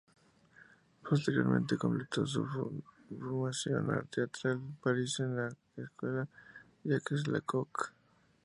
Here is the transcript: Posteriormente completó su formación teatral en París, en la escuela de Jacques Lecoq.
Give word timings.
Posteriormente 1.07 1.77
completó 1.77 2.25
su 2.25 2.43
formación 3.19 4.07
teatral 4.09 4.53
en 4.57 4.75
París, 4.81 5.19
en 5.19 5.35
la 5.35 5.55
escuela 5.77 6.27
de 6.83 6.93
Jacques 6.95 7.27
Lecoq. 7.27 7.91